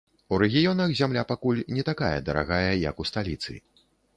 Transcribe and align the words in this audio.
У 0.35 0.37
рэгіёнах 0.43 0.93
зямля 0.99 1.23
пакуль 1.33 1.61
не 1.75 1.83
такая 1.91 2.11
дарагая, 2.31 2.73
як 2.89 2.95
у 3.05 3.09
сталіцы. 3.13 3.61